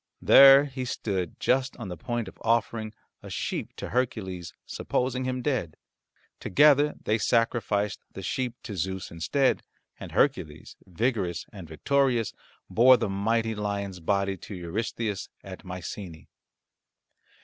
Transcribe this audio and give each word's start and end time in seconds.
There 0.23 0.65
he 0.65 0.83
stood 0.83 1.39
just 1.39 1.77
on 1.77 1.89
the 1.89 1.95
point 1.95 2.27
of 2.27 2.39
offering 2.41 2.91
a 3.21 3.29
sheep 3.29 3.75
to 3.75 3.89
Hercules, 3.89 4.51
supposing 4.65 5.25
him 5.25 5.43
dead. 5.43 5.77
Together 6.39 6.95
they 7.03 7.19
sacrificed 7.19 7.99
the 8.13 8.23
sheep 8.23 8.55
to 8.63 8.75
Zeus 8.75 9.11
instead, 9.11 9.61
and 9.99 10.13
Hercules, 10.13 10.75
vigorous 10.87 11.45
and 11.53 11.67
victorious, 11.69 12.33
bore 12.67 12.97
the 12.97 13.09
mighty 13.09 13.53
lion's 13.53 13.99
body 13.99 14.37
to 14.37 14.55
Eurystheus 14.55 15.29
at 15.43 15.63
Mycenae. 15.63 16.27